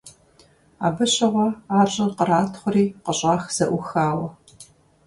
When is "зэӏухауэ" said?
3.55-4.27